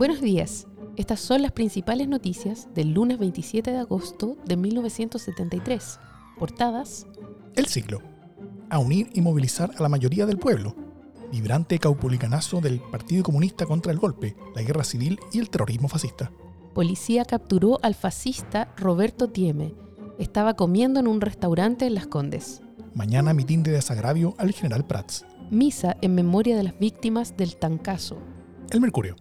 Buenos 0.00 0.22
días. 0.22 0.66
Estas 0.96 1.20
son 1.20 1.42
las 1.42 1.52
principales 1.52 2.08
noticias 2.08 2.68
del 2.74 2.94
lunes 2.94 3.18
27 3.18 3.70
de 3.70 3.76
agosto 3.76 4.38
de 4.46 4.56
1973. 4.56 6.00
Portadas. 6.38 7.06
El 7.54 7.66
siglo. 7.66 8.00
A 8.70 8.78
unir 8.78 9.10
y 9.12 9.20
movilizar 9.20 9.72
a 9.76 9.82
la 9.82 9.90
mayoría 9.90 10.24
del 10.24 10.38
pueblo. 10.38 10.74
Vibrante 11.30 11.78
caupolicanazo 11.78 12.62
del 12.62 12.80
Partido 12.80 13.22
Comunista 13.22 13.66
contra 13.66 13.92
el 13.92 13.98
golpe, 13.98 14.36
la 14.54 14.62
guerra 14.62 14.84
civil 14.84 15.20
y 15.34 15.38
el 15.38 15.50
terrorismo 15.50 15.86
fascista. 15.86 16.32
Policía 16.72 17.26
capturó 17.26 17.78
al 17.82 17.94
fascista 17.94 18.72
Roberto 18.78 19.28
Tieme. 19.28 19.74
Estaba 20.18 20.54
comiendo 20.54 20.98
en 20.98 21.08
un 21.08 21.20
restaurante 21.20 21.84
en 21.84 21.94
Las 21.94 22.06
Condes. 22.06 22.62
Mañana 22.94 23.34
mitin 23.34 23.62
de 23.62 23.72
desagravio 23.72 24.34
al 24.38 24.52
general 24.52 24.86
Prats. 24.86 25.26
Misa 25.50 25.98
en 26.00 26.14
memoria 26.14 26.56
de 26.56 26.62
las 26.62 26.78
víctimas 26.78 27.36
del 27.36 27.56
Tancazo. 27.56 28.16
El 28.70 28.80
Mercurio. 28.80 29.16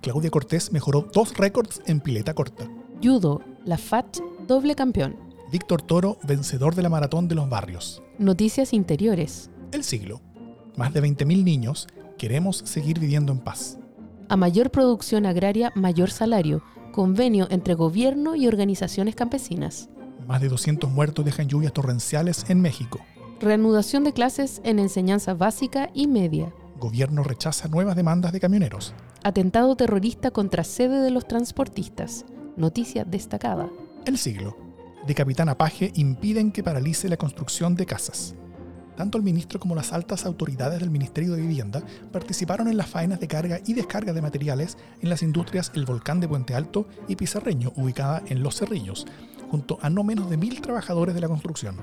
Claudia 0.00 0.30
Cortés 0.30 0.72
mejoró 0.72 1.02
dos 1.12 1.36
récords 1.36 1.82
en 1.86 2.00
pileta 2.00 2.34
corta. 2.34 2.66
Judo, 3.02 3.42
la 3.64 3.76
FAT, 3.76 4.18
doble 4.46 4.74
campeón. 4.74 5.16
Víctor 5.52 5.82
Toro, 5.82 6.16
vencedor 6.22 6.74
de 6.74 6.82
la 6.82 6.88
maratón 6.88 7.28
de 7.28 7.34
los 7.34 7.48
barrios. 7.48 8.02
Noticias 8.18 8.72
interiores. 8.72 9.50
El 9.72 9.84
siglo. 9.84 10.20
Más 10.76 10.94
de 10.94 11.02
20.000 11.02 11.44
niños 11.44 11.86
queremos 12.16 12.58
seguir 12.58 12.98
viviendo 12.98 13.32
en 13.32 13.40
paz. 13.40 13.78
A 14.28 14.36
mayor 14.36 14.70
producción 14.70 15.26
agraria, 15.26 15.72
mayor 15.74 16.10
salario. 16.10 16.62
Convenio 16.92 17.48
entre 17.50 17.74
gobierno 17.74 18.36
y 18.36 18.46
organizaciones 18.46 19.14
campesinas. 19.14 19.90
Más 20.26 20.40
de 20.40 20.48
200 20.48 20.90
muertos 20.90 21.24
dejan 21.24 21.48
lluvias 21.48 21.72
torrenciales 21.72 22.48
en 22.48 22.60
México. 22.60 23.00
Reanudación 23.40 24.04
de 24.04 24.12
clases 24.12 24.60
en 24.64 24.78
enseñanza 24.78 25.34
básica 25.34 25.90
y 25.94 26.06
media. 26.06 26.52
Gobierno 26.78 27.22
rechaza 27.22 27.68
nuevas 27.68 27.96
demandas 27.96 28.32
de 28.32 28.40
camioneros. 28.40 28.94
Atentado 29.22 29.76
terrorista 29.76 30.30
contra 30.30 30.64
sede 30.64 31.02
de 31.02 31.10
los 31.10 31.28
transportistas. 31.28 32.24
Noticia 32.56 33.04
destacada. 33.04 33.68
El 34.06 34.16
siglo. 34.16 34.56
De 35.06 35.14
Capitán 35.14 35.50
Apaje 35.50 35.92
impiden 35.94 36.52
que 36.52 36.62
paralice 36.62 37.06
la 37.06 37.18
construcción 37.18 37.74
de 37.74 37.84
casas. 37.84 38.34
Tanto 38.96 39.18
el 39.18 39.24
ministro 39.24 39.60
como 39.60 39.74
las 39.74 39.92
altas 39.92 40.24
autoridades 40.24 40.80
del 40.80 40.88
Ministerio 40.88 41.32
de 41.32 41.42
Vivienda 41.42 41.82
participaron 42.10 42.66
en 42.68 42.78
las 42.78 42.88
faenas 42.88 43.20
de 43.20 43.28
carga 43.28 43.60
y 43.66 43.74
descarga 43.74 44.14
de 44.14 44.22
materiales 44.22 44.78
en 45.02 45.10
las 45.10 45.22
industrias 45.22 45.70
El 45.74 45.84
Volcán 45.84 46.20
de 46.20 46.28
Puente 46.28 46.54
Alto 46.54 46.88
y 47.06 47.16
Pizarreño, 47.16 47.74
ubicada 47.76 48.22
en 48.26 48.42
Los 48.42 48.56
Cerrillos, 48.56 49.06
junto 49.50 49.78
a 49.82 49.90
no 49.90 50.02
menos 50.02 50.30
de 50.30 50.38
mil 50.38 50.62
trabajadores 50.62 51.14
de 51.14 51.20
la 51.20 51.28
construcción. 51.28 51.76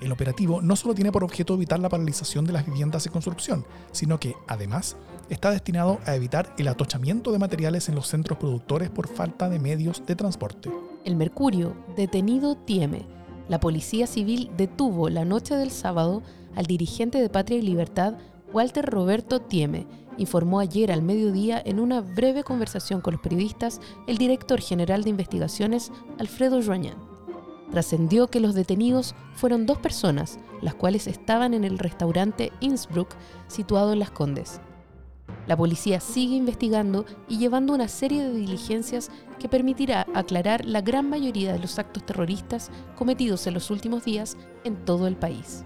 El 0.00 0.12
operativo 0.12 0.62
no 0.62 0.76
solo 0.76 0.94
tiene 0.94 1.12
por 1.12 1.24
objeto 1.24 1.54
evitar 1.54 1.78
la 1.78 1.90
paralización 1.90 2.46
de 2.46 2.52
las 2.52 2.64
viviendas 2.64 3.04
en 3.06 3.12
construcción, 3.12 3.66
sino 3.92 4.18
que, 4.18 4.34
además, 4.46 4.96
está 5.28 5.50
destinado 5.50 5.98
a 6.06 6.14
evitar 6.14 6.54
el 6.56 6.68
atochamiento 6.68 7.32
de 7.32 7.38
materiales 7.38 7.88
en 7.88 7.94
los 7.94 8.06
centros 8.06 8.38
productores 8.38 8.88
por 8.88 9.08
falta 9.08 9.50
de 9.50 9.58
medios 9.58 10.02
de 10.06 10.16
transporte. 10.16 10.70
El 11.04 11.16
Mercurio, 11.16 11.74
detenido 11.96 12.56
Tieme. 12.56 13.06
La 13.48 13.60
Policía 13.60 14.06
Civil 14.06 14.50
detuvo 14.56 15.10
la 15.10 15.26
noche 15.26 15.54
del 15.54 15.70
sábado 15.70 16.22
al 16.56 16.64
dirigente 16.64 17.20
de 17.20 17.28
Patria 17.28 17.58
y 17.58 17.62
Libertad, 17.62 18.14
Walter 18.52 18.86
Roberto 18.86 19.40
Tieme, 19.40 19.86
informó 20.16 20.60
ayer 20.60 20.90
al 20.92 21.02
mediodía 21.02 21.62
en 21.64 21.78
una 21.78 22.00
breve 22.00 22.42
conversación 22.42 23.00
con 23.00 23.12
los 23.12 23.22
periodistas 23.22 23.80
el 24.06 24.18
director 24.18 24.60
general 24.60 25.04
de 25.04 25.10
investigaciones, 25.10 25.92
Alfredo 26.18 26.62
Joañán 26.62 27.09
trascendió 27.70 28.28
que 28.28 28.40
los 28.40 28.54
detenidos 28.54 29.14
fueron 29.34 29.66
dos 29.66 29.78
personas, 29.78 30.38
las 30.60 30.74
cuales 30.74 31.06
estaban 31.06 31.54
en 31.54 31.64
el 31.64 31.78
restaurante 31.78 32.52
Innsbruck, 32.60 33.14
situado 33.46 33.92
en 33.92 34.00
Las 34.00 34.10
Condes. 34.10 34.60
La 35.46 35.56
policía 35.56 36.00
sigue 36.00 36.36
investigando 36.36 37.06
y 37.28 37.38
llevando 37.38 37.72
una 37.72 37.88
serie 37.88 38.22
de 38.22 38.32
diligencias 38.32 39.10
que 39.38 39.48
permitirá 39.48 40.06
aclarar 40.14 40.64
la 40.64 40.80
gran 40.80 41.08
mayoría 41.08 41.52
de 41.52 41.58
los 41.58 41.78
actos 41.78 42.04
terroristas 42.04 42.70
cometidos 42.96 43.46
en 43.46 43.54
los 43.54 43.70
últimos 43.70 44.04
días 44.04 44.36
en 44.64 44.84
todo 44.84 45.06
el 45.06 45.16
país. 45.16 45.64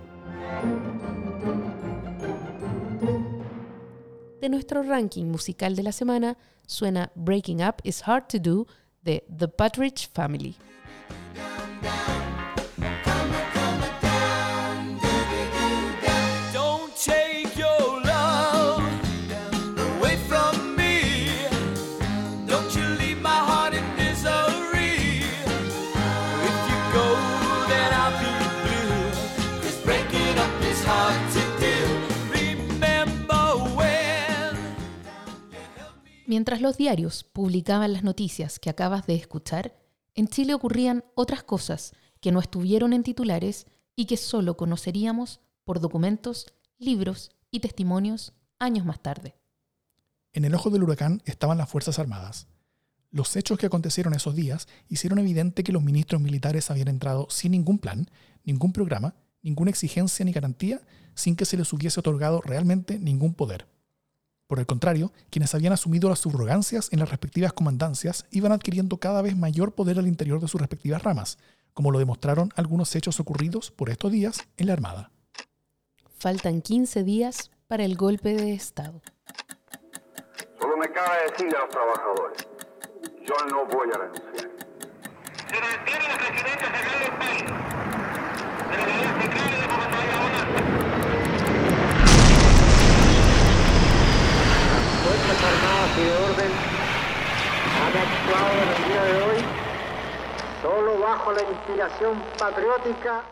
De 4.40 4.48
nuestro 4.48 4.82
ranking 4.82 5.24
musical 5.24 5.74
de 5.74 5.82
la 5.82 5.92
semana 5.92 6.36
suena 6.66 7.10
Breaking 7.14 7.62
Up 7.62 7.76
is 7.82 8.06
Hard 8.06 8.28
to 8.28 8.38
Do 8.38 8.66
de 9.02 9.24
The 9.34 9.48
Patridge 9.48 10.10
Family. 10.12 10.54
Mientras 36.34 36.60
los 36.60 36.76
diarios 36.76 37.22
publicaban 37.22 37.92
las 37.92 38.02
noticias 38.02 38.58
que 38.58 38.68
acabas 38.68 39.06
de 39.06 39.14
escuchar, 39.14 39.83
en 40.14 40.28
Chile 40.28 40.54
ocurrían 40.54 41.04
otras 41.14 41.42
cosas 41.42 41.92
que 42.20 42.32
no 42.32 42.40
estuvieron 42.40 42.92
en 42.92 43.02
titulares 43.02 43.66
y 43.96 44.06
que 44.06 44.16
solo 44.16 44.56
conoceríamos 44.56 45.40
por 45.64 45.80
documentos, 45.80 46.46
libros 46.78 47.30
y 47.50 47.60
testimonios 47.60 48.32
años 48.58 48.84
más 48.84 49.00
tarde. 49.00 49.36
En 50.32 50.44
el 50.44 50.54
ojo 50.54 50.70
del 50.70 50.82
huracán 50.82 51.22
estaban 51.26 51.58
las 51.58 51.68
Fuerzas 51.68 51.98
Armadas. 51.98 52.48
Los 53.10 53.36
hechos 53.36 53.58
que 53.58 53.66
acontecieron 53.66 54.14
esos 54.14 54.34
días 54.34 54.66
hicieron 54.88 55.20
evidente 55.20 55.62
que 55.62 55.72
los 55.72 55.82
ministros 55.82 56.20
militares 56.20 56.70
habían 56.70 56.88
entrado 56.88 57.28
sin 57.30 57.52
ningún 57.52 57.78
plan, 57.78 58.10
ningún 58.42 58.72
programa, 58.72 59.14
ninguna 59.42 59.70
exigencia 59.70 60.24
ni 60.24 60.32
garantía, 60.32 60.80
sin 61.14 61.36
que 61.36 61.44
se 61.44 61.56
les 61.56 61.72
hubiese 61.72 62.00
otorgado 62.00 62.40
realmente 62.40 62.98
ningún 62.98 63.34
poder. 63.34 63.68
Por 64.54 64.60
el 64.60 64.66
contrario, 64.66 65.10
quienes 65.30 65.52
habían 65.56 65.72
asumido 65.72 66.08
las 66.08 66.20
subrogancias 66.20 66.92
en 66.92 67.00
las 67.00 67.10
respectivas 67.10 67.52
comandancias 67.52 68.24
iban 68.30 68.52
adquiriendo 68.52 68.98
cada 68.98 69.20
vez 69.20 69.36
mayor 69.36 69.72
poder 69.72 69.98
al 69.98 70.06
interior 70.06 70.40
de 70.40 70.46
sus 70.46 70.60
respectivas 70.60 71.02
ramas, 71.02 71.38
como 71.72 71.90
lo 71.90 71.98
demostraron 71.98 72.50
algunos 72.54 72.94
hechos 72.94 73.18
ocurridos 73.18 73.72
por 73.72 73.90
estos 73.90 74.12
días 74.12 74.46
en 74.56 74.68
la 74.68 74.74
Armada. 74.74 75.10
Faltan 76.20 76.62
15 76.62 77.02
días 77.02 77.50
para 77.66 77.84
el 77.84 77.96
golpe 77.96 78.34
de 78.34 78.54
Estado. 78.54 79.02
Solo 80.60 80.76
me 80.76 80.88
cabe 80.92 81.16
decirle 81.32 81.56
a 81.56 81.60
los 81.62 81.70
trabajadores, 81.70 82.46
yo 83.26 83.34
no 83.50 83.66
voy 83.66 83.88
a 83.92 83.98
renunciar. 83.98 84.50
Se 85.48 85.60
mantiene 85.60 86.06
la 86.06 86.16
presidencia 86.16 86.70
general 86.70 87.00
del 87.00 87.18
país. 87.18 87.42
De 88.70 88.76
la 88.76 89.14
Fuerzas 95.04 95.44
Armadas 95.44 95.98
y 95.98 96.02
de 96.02 96.12
Orden 96.12 96.52
han 97.84 97.94
actuado 98.04 98.52
en 98.54 98.68
el 98.68 98.80
día 98.88 99.02
de 99.04 99.14
hoy 99.22 99.40
solo 100.62 100.98
bajo 100.98 101.23
la 101.34 101.42
inspiración 101.50 102.22
patriótica. 102.38 103.24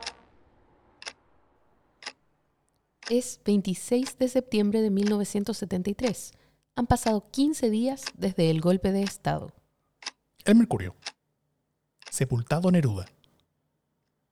Es 3.08 3.40
26 3.44 4.18
de 4.18 4.28
septiembre 4.28 4.80
de 4.82 4.90
1973. 4.90 6.32
Han 6.74 6.86
pasado 6.86 7.28
15 7.30 7.70
días 7.70 8.04
desde 8.14 8.50
el 8.50 8.60
golpe 8.60 8.92
de 8.92 9.02
Estado. 9.02 9.52
El 10.44 10.56
Mercurio. 10.56 10.96
Sepultado 12.10 12.70
Neruda. 12.70 13.06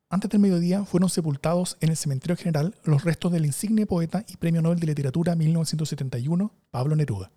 Antes 0.09 0.31
del 0.31 0.41
mediodía 0.41 0.85
fueron 0.85 1.09
sepultados 1.09 1.77
en 1.81 1.91
el 1.91 1.97
Cementerio 1.97 2.37
General 2.37 2.75
los 2.83 3.05
restos 3.05 3.31
del 3.31 3.47
insigne 3.47 3.87
poeta 3.87 4.25
y 4.27 4.37
Premio 4.37 4.63
Nobel 4.63 4.81
de 4.81 4.89
Literatura 4.89 5.37
1971, 5.37 6.53
Pablo 6.71 6.97
Neruda. 6.97 7.31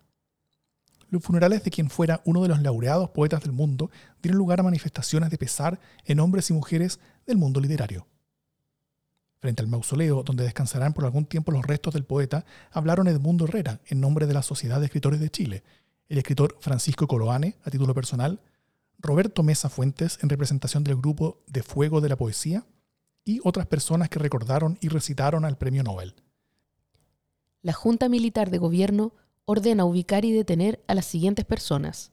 Los 1.14 1.22
funerales 1.22 1.62
de 1.62 1.70
quien 1.70 1.90
fuera 1.90 2.22
uno 2.24 2.42
de 2.42 2.48
los 2.48 2.60
laureados 2.60 3.10
poetas 3.10 3.40
del 3.40 3.52
mundo 3.52 3.88
dieron 4.20 4.36
lugar 4.36 4.58
a 4.58 4.64
manifestaciones 4.64 5.30
de 5.30 5.38
pesar 5.38 5.78
en 6.06 6.18
hombres 6.18 6.50
y 6.50 6.54
mujeres 6.54 6.98
del 7.24 7.36
mundo 7.36 7.60
literario. 7.60 8.08
Frente 9.38 9.62
al 9.62 9.68
mausoleo, 9.68 10.24
donde 10.24 10.42
descansarán 10.42 10.92
por 10.92 11.04
algún 11.04 11.24
tiempo 11.26 11.52
los 11.52 11.64
restos 11.64 11.94
del 11.94 12.02
poeta, 12.02 12.44
hablaron 12.72 13.06
Edmundo 13.06 13.44
Herrera, 13.44 13.80
en 13.86 14.00
nombre 14.00 14.26
de 14.26 14.34
la 14.34 14.42
Sociedad 14.42 14.80
de 14.80 14.86
Escritores 14.86 15.20
de 15.20 15.30
Chile, 15.30 15.62
el 16.08 16.18
escritor 16.18 16.56
Francisco 16.58 17.06
Coloane, 17.06 17.54
a 17.62 17.70
título 17.70 17.94
personal, 17.94 18.40
Roberto 18.98 19.44
Mesa 19.44 19.68
Fuentes, 19.68 20.18
en 20.20 20.30
representación 20.30 20.82
del 20.82 20.96
grupo 20.96 21.44
de 21.46 21.62
Fuego 21.62 22.00
de 22.00 22.08
la 22.08 22.16
Poesía, 22.16 22.66
y 23.24 23.38
otras 23.44 23.66
personas 23.66 24.08
que 24.08 24.18
recordaron 24.18 24.78
y 24.80 24.88
recitaron 24.88 25.44
al 25.44 25.58
Premio 25.58 25.84
Nobel. 25.84 26.16
La 27.62 27.72
Junta 27.72 28.08
Militar 28.08 28.50
de 28.50 28.58
Gobierno 28.58 29.14
ordena 29.44 29.84
ubicar 29.84 30.24
y 30.24 30.32
detener 30.32 30.82
a 30.86 30.94
las 30.94 31.04
siguientes 31.04 31.44
personas. 31.44 32.12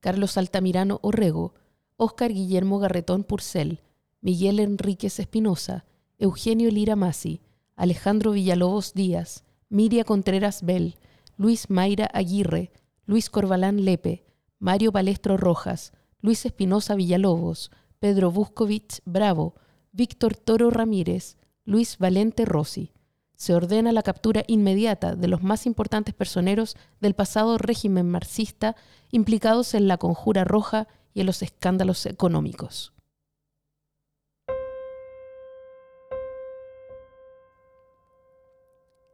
Carlos 0.00 0.36
Altamirano 0.36 1.00
Orrego, 1.02 1.54
Óscar 1.96 2.32
Guillermo 2.32 2.78
Garretón 2.78 3.24
Purcell, 3.24 3.80
Miguel 4.20 4.60
Enríquez 4.60 5.18
Espinosa, 5.18 5.84
Eugenio 6.18 6.70
Lira 6.70 6.96
Masi, 6.96 7.40
Alejandro 7.76 8.32
Villalobos 8.32 8.94
Díaz, 8.94 9.44
Miria 9.68 10.04
Contreras 10.04 10.62
Bell, 10.62 10.96
Luis 11.36 11.70
Mayra 11.70 12.08
Aguirre, 12.12 12.72
Luis 13.06 13.30
Corbalán 13.30 13.84
Lepe, 13.84 14.24
Mario 14.58 14.92
Palestro 14.92 15.36
Rojas, 15.36 15.92
Luis 16.20 16.44
Espinosa 16.44 16.94
Villalobos, 16.94 17.70
Pedro 18.00 18.30
Buscovich 18.30 19.00
Bravo, 19.04 19.54
Víctor 19.92 20.36
Toro 20.36 20.70
Ramírez, 20.70 21.36
Luis 21.64 21.98
Valente 21.98 22.44
Rossi. 22.44 22.92
Se 23.38 23.54
ordena 23.54 23.92
la 23.92 24.02
captura 24.02 24.42
inmediata 24.48 25.14
de 25.14 25.28
los 25.28 25.44
más 25.44 25.64
importantes 25.64 26.12
personeros 26.12 26.76
del 27.00 27.14
pasado 27.14 27.56
régimen 27.56 28.10
marxista 28.10 28.74
implicados 29.12 29.74
en 29.74 29.86
la 29.86 29.96
Conjura 29.96 30.42
Roja 30.42 30.88
y 31.14 31.20
en 31.20 31.26
los 31.26 31.42
escándalos 31.42 32.04
económicos. 32.06 32.92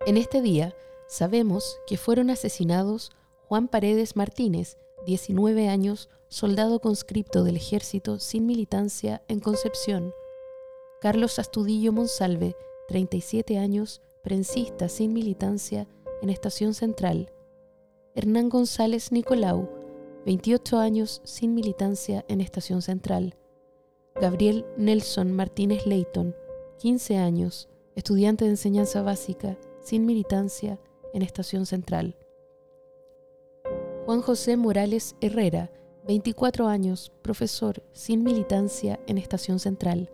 En 0.06 0.16
este 0.16 0.40
día 0.40 0.74
sabemos 1.06 1.78
que 1.86 1.98
fueron 1.98 2.30
asesinados 2.30 3.12
Juan 3.46 3.68
Paredes 3.68 4.16
Martínez, 4.16 4.78
19 5.04 5.68
años, 5.68 6.08
soldado 6.28 6.80
conscripto 6.80 7.44
del 7.44 7.56
ejército 7.56 8.18
sin 8.18 8.46
militancia 8.46 9.22
en 9.28 9.40
Concepción, 9.40 10.14
Carlos 11.02 11.38
Astudillo 11.38 11.92
Monsalve, 11.92 12.56
37 12.88 13.58
años, 13.58 14.00
prensista 14.24 14.88
sin 14.88 15.12
militancia 15.12 15.86
en 16.22 16.30
Estación 16.30 16.72
Central, 16.74 17.30
Hernán 18.14 18.48
González 18.48 19.12
Nicolau, 19.12 19.68
28 20.24 20.78
años 20.78 21.20
sin 21.24 21.54
militancia 21.54 22.24
en 22.28 22.40
Estación 22.40 22.80
Central, 22.80 23.36
Gabriel 24.18 24.64
Nelson 24.78 25.30
Martínez 25.30 25.86
Leighton, 25.86 26.34
15 26.78 27.18
años, 27.18 27.68
estudiante 27.94 28.46
de 28.46 28.52
enseñanza 28.52 29.02
básica 29.02 29.58
sin 29.80 30.06
militancia 30.06 30.80
en 31.12 31.20
Estación 31.20 31.66
Central. 31.66 32.16
Juan 34.06 34.22
José 34.22 34.56
Morales 34.56 35.16
Herrera, 35.20 35.70
24 36.06 36.66
años, 36.66 37.12
profesor 37.22 37.82
sin 37.92 38.22
militancia 38.22 39.00
en 39.06 39.18
Estación 39.18 39.58
Central. 39.58 40.10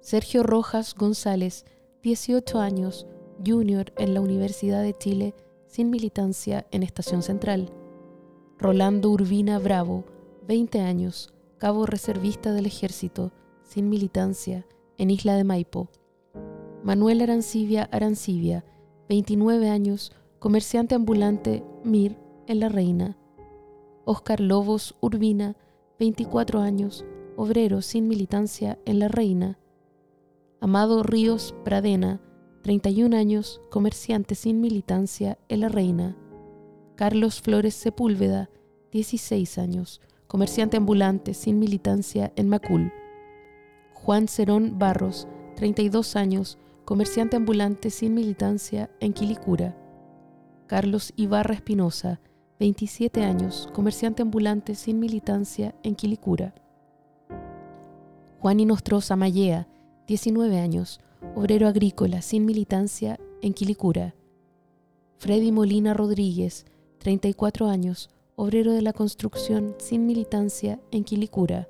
Sergio 0.00 0.44
Rojas 0.44 0.94
González, 0.94 1.64
18 2.02 2.60
años, 2.60 3.08
junior 3.44 3.92
en 3.96 4.14
la 4.14 4.20
Universidad 4.20 4.82
de 4.82 4.94
Chile 4.96 5.34
sin 5.66 5.90
militancia 5.90 6.64
en 6.70 6.84
Estación 6.84 7.22
Central. 7.22 7.72
Rolando 8.56 9.10
Urbina 9.10 9.58
Bravo, 9.58 10.04
20 10.46 10.80
años, 10.80 11.34
cabo 11.58 11.86
reservista 11.86 12.52
del 12.52 12.66
Ejército, 12.66 13.32
sin 13.64 13.88
militancia, 13.88 14.64
en 14.96 15.10
Isla 15.10 15.34
de 15.34 15.42
Maipo. 15.42 15.88
Manuel 16.84 17.20
Arancibia 17.20 17.88
Arancibia, 17.90 18.64
29 19.08 19.68
años, 19.68 20.12
comerciante 20.38 20.94
ambulante 20.94 21.64
Mir 21.82 22.16
en 22.46 22.60
La 22.60 22.68
Reina. 22.68 23.16
Oscar 24.04 24.38
Lobos 24.38 24.94
Urbina, 25.00 25.56
24 25.98 26.60
años, 26.60 27.04
obrero 27.36 27.82
sin 27.82 28.06
militancia 28.06 28.78
en 28.84 29.00
La 29.00 29.08
Reina. 29.08 29.58
Amado 30.60 31.04
Ríos 31.04 31.54
Pradena, 31.64 32.20
31 32.62 33.16
años, 33.16 33.60
comerciante 33.70 34.34
sin 34.34 34.60
militancia 34.60 35.38
en 35.48 35.60
La 35.60 35.68
Reina. 35.68 36.16
Carlos 36.96 37.40
Flores 37.40 37.74
Sepúlveda, 37.74 38.50
16 38.90 39.56
años, 39.58 40.00
comerciante 40.26 40.76
ambulante 40.76 41.32
sin 41.34 41.60
militancia 41.60 42.32
en 42.34 42.48
Macul. 42.48 42.92
Juan 43.94 44.26
Cerón 44.26 44.80
Barros, 44.80 45.28
32 45.54 46.16
años, 46.16 46.58
comerciante 46.84 47.36
ambulante 47.36 47.90
sin 47.90 48.14
militancia 48.14 48.90
en 48.98 49.12
Quilicura. 49.12 49.76
Carlos 50.66 51.12
Ibarra 51.14 51.54
Espinosa, 51.54 52.20
27 52.58 53.22
años, 53.22 53.68
comerciante 53.72 54.22
ambulante 54.22 54.74
sin 54.74 54.98
militancia 54.98 55.76
en 55.84 55.94
Quilicura. 55.94 56.52
Juan 58.40 58.58
Inostroza 58.58 59.14
Mallea, 59.14 59.68
19 60.08 60.58
años, 60.58 61.00
obrero 61.36 61.68
agrícola 61.68 62.22
sin 62.22 62.46
militancia 62.46 63.20
en 63.42 63.52
Quilicura. 63.52 64.14
Freddy 65.18 65.52
Molina 65.52 65.92
Rodríguez, 65.92 66.64
34 66.96 67.66
años, 67.66 68.08
obrero 68.34 68.72
de 68.72 68.80
la 68.80 68.94
construcción 68.94 69.74
sin 69.76 70.06
militancia 70.06 70.80
en 70.92 71.04
Quilicura. 71.04 71.68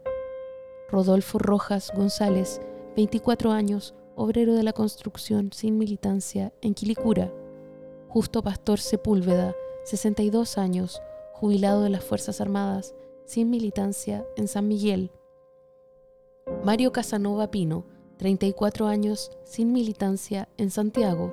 Rodolfo 0.89 1.41
Rojas 1.41 1.91
González, 1.97 2.61
24 2.95 3.51
años, 3.51 3.97
obrero 4.15 4.55
de 4.55 4.63
la 4.63 4.73
construcción 4.73 5.51
sin 5.53 5.77
militancia 5.77 6.53
en 6.63 6.75
Quilicura. 6.75 7.33
Justo 8.07 8.45
Pastor 8.45 8.79
Sepúlveda, 8.79 9.57
62 9.83 10.59
años, 10.59 11.03
jubilado 11.33 11.83
de 11.83 11.91
las 11.91 12.05
Fuerzas 12.05 12.41
Armadas, 12.41 12.95
sin 13.25 13.51
militancia 13.51 14.25
en 14.37 14.47
San 14.47 14.69
Miguel. 14.69 15.11
Mario 16.63 16.93
Casanova 16.93 17.51
Pino, 17.51 17.98
34 18.19 18.89
años, 18.89 19.31
sin 19.45 19.73
militancia 19.73 20.49
en 20.57 20.71
Santiago. 20.71 21.33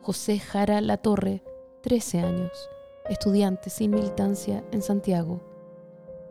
José 0.00 0.40
Jara 0.40 0.80
Latorre, 0.80 1.44
13 1.82 2.18
años, 2.18 2.50
estudiante 3.08 3.70
sin 3.70 3.92
militancia 3.92 4.64
en 4.72 4.82
Santiago. 4.82 5.40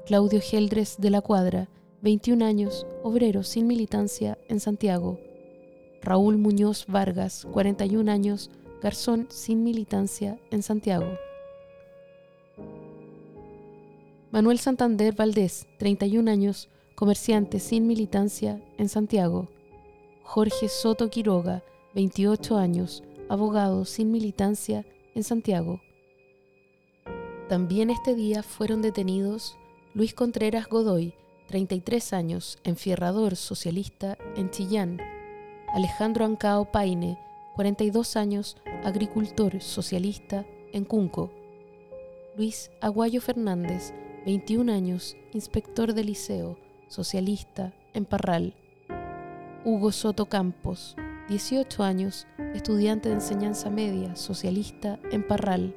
Claudio 0.06 0.42
Geldres 0.42 0.98
de 1.00 1.10
la 1.10 1.22
Cuadra, 1.22 1.70
21 2.02 2.44
años, 2.44 2.86
obrero 3.02 3.44
sin 3.44 3.66
militancia 3.66 4.38
en 4.50 4.60
Santiago. 4.60 5.20
Raúl 6.02 6.38
Muñoz 6.38 6.86
Vargas, 6.88 7.48
41 7.54 8.12
años, 8.12 8.52
garzón 8.82 9.28
sin 9.30 9.64
militancia 9.64 10.38
en 10.50 10.64
Santiago. 10.64 11.08
Manuel 14.32 14.60
Santander 14.60 15.16
Valdés, 15.16 15.68
31 15.78 16.30
años, 16.30 16.70
comerciante 16.96 17.60
sin 17.60 17.88
militancia 17.88 18.62
en 18.78 18.90
Santiago. 18.90 19.48
Jorge 20.24 20.70
Soto 20.70 21.10
Quiroga, 21.10 21.64
28 21.94 22.58
años, 22.58 23.04
abogado 23.30 23.86
sin 23.86 24.12
militancia 24.12 24.86
en 25.16 25.24
Santiago. 25.24 25.82
También 27.50 27.90
este 27.90 28.16
día 28.16 28.44
fueron 28.44 28.82
detenidos 28.82 29.58
Luis 29.94 30.14
Contreras 30.14 30.68
Godoy, 30.68 31.14
33 31.48 32.14
años, 32.14 32.60
enfierrador 32.64 33.36
socialista 33.36 34.18
en 34.38 34.50
Chillán, 34.52 35.02
Alejandro 35.74 36.24
Ancao 36.24 36.72
Paine, 36.72 37.20
42 37.56 38.16
años, 38.16 38.58
agricultor 38.86 39.62
socialista 39.62 40.46
en 40.72 40.86
Cunco. 40.86 41.32
Luis 42.38 42.72
Aguayo 42.80 43.20
Fernández, 43.20 43.94
21 44.26 44.72
años, 44.72 45.18
inspector 45.34 45.94
de 45.94 46.06
liceo, 46.06 46.58
socialista 46.88 47.74
en 47.94 48.06
Parral. 48.06 48.56
Hugo 49.64 49.92
Soto 49.92 50.26
Campos, 50.26 50.96
18 51.30 51.84
años, 51.84 52.26
estudiante 52.56 53.10
de 53.10 53.16
enseñanza 53.16 53.70
media, 53.70 54.16
socialista 54.16 54.98
en 55.12 55.22
Parral. 55.22 55.76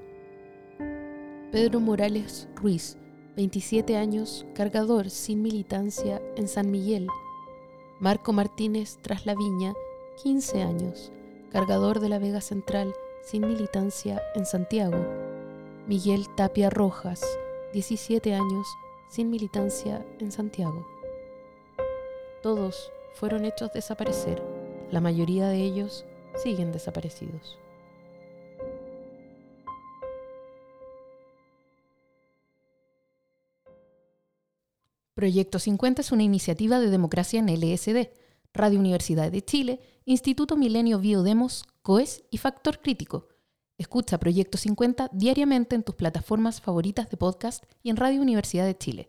Pedro 1.53 1.81
Morales 1.81 2.49
Ruiz, 2.55 2.97
27 3.37 3.99
años, 3.99 4.47
cargador 4.55 5.11
sin 5.11 5.43
militancia 5.43 6.23
en 6.35 6.49
San 6.49 6.71
Miguel. 6.71 7.09
Marco 8.01 8.33
Martínez 8.33 8.97
Tras 9.03 9.27
la 9.27 9.35
Viña, 9.35 9.75
15 10.23 10.63
años, 10.63 11.13
cargador 11.51 12.01
de 12.01 12.09
la 12.09 12.19
Vega 12.19 12.41
Central 12.41 12.95
sin 13.23 13.47
militancia 13.47 14.23
en 14.35 14.47
Santiago. 14.47 14.97
Miguel 15.87 16.27
Tapia 16.35 16.71
Rojas, 16.71 17.21
17 17.75 18.33
años, 18.33 18.67
sin 19.11 19.29
militancia 19.29 20.07
en 20.21 20.33
Santiago. 20.33 20.87
Todos 22.43 22.91
fueron 23.15 23.45
hechos 23.45 23.73
desaparecer. 23.73 24.43
La 24.91 25.01
mayoría 25.01 25.49
de 25.49 25.63
ellos 25.63 26.05
siguen 26.43 26.73
desaparecidos. 26.73 27.59
Proyecto 35.15 35.59
50 35.59 36.03
es 36.03 36.13
una 36.13 36.25
iniciativa 36.25 36.81
de 36.81 36.91
democracia 36.91 37.41
en 37.41 37.47
LSD 37.47 38.11
Radio 38.55 38.79
Universidad 38.79 39.33
de 39.33 39.45
Chile, 39.45 39.81
Instituto 40.05 40.57
Milenio 40.57 41.01
Biodemos, 41.01 41.65
COES 41.83 42.23
y 42.31 42.39
Factor 42.39 42.81
Crítico. 42.81 43.27
Escucha 43.79 44.19
Proyecto 44.19 44.59
50 44.59 45.11
diariamente 45.13 45.75
en 45.75 45.83
tus 45.83 45.97
plataformas 45.97 46.61
favoritas 46.61 47.11
de 47.11 47.17
podcast 47.17 47.65
y 47.83 47.91
en 47.91 47.97
Radio 47.97 48.23
Universidad 48.23 48.65
de 48.65 48.79
Chile. 48.79 49.09